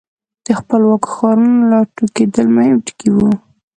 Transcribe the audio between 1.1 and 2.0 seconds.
ښارونو را